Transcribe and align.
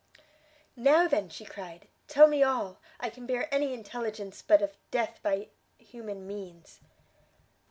"Now, 0.75 1.07
then," 1.07 1.29
she 1.29 1.45
cried, 1.45 1.87
"tell 2.07 2.25
me 2.25 2.41
all: 2.41 2.79
I 2.99 3.11
can 3.11 3.27
bear 3.27 3.47
any 3.53 3.71
intelligence 3.71 4.41
but 4.41 4.63
of 4.63 4.75
death 4.89 5.19
by 5.21 5.49
human 5.77 6.25
means." 6.25 6.79